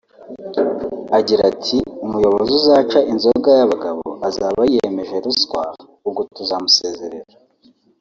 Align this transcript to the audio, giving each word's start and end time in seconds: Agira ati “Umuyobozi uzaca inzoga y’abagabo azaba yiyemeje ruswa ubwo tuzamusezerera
Agira 1.17 1.41
ati 1.51 1.77
“Umuyobozi 2.05 2.51
uzaca 2.59 2.99
inzoga 3.11 3.49
y’abagabo 3.59 4.01
azaba 4.27 4.61
yiyemeje 4.71 5.15
ruswa 5.25 5.61
ubwo 6.07 6.21
tuzamusezerera 6.35 7.31